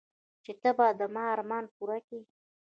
[0.43, 2.21] چې ته به د ما ارمان پوره كيې.